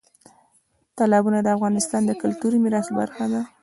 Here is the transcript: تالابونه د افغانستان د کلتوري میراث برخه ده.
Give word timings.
تالابونه 0.97 1.39
د 1.43 1.47
افغانستان 1.57 2.01
د 2.05 2.11
کلتوري 2.21 2.57
میراث 2.63 2.87
برخه 2.99 3.25
ده. 3.31 3.41